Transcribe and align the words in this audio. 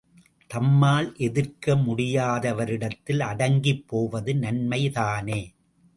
தம்மால் 0.49 1.13
எதிர்க்க 1.17 1.75
முடியாதவரிடத்தில் 1.75 3.21
அடங்கிப் 3.21 3.87
போவது 3.87 4.33
நன்மைதானே! 4.33 5.41